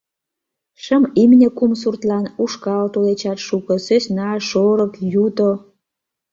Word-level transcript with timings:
Шым 0.83 1.03
имне 1.21 1.47
кум 1.57 1.71
суртлан, 1.81 2.25
ушкал 2.43 2.85
тулечат 2.93 3.39
шуко, 3.47 3.75
сӧсна, 3.85 4.29
шорык, 4.49 4.93
юто... 5.23 5.51